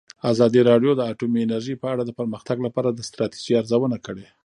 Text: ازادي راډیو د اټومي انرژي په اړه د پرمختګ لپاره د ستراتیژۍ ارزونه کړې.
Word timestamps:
ازادي 0.31 0.61
راډیو 0.69 0.91
د 0.95 1.01
اټومي 1.11 1.39
انرژي 1.43 1.75
په 1.81 1.87
اړه 1.93 2.03
د 2.05 2.11
پرمختګ 2.19 2.57
لپاره 2.67 2.89
د 2.91 2.99
ستراتیژۍ 3.09 3.53
ارزونه 3.61 3.97
کړې. 4.05 4.25